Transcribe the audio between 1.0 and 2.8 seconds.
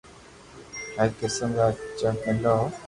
قسم را چپ ملو هو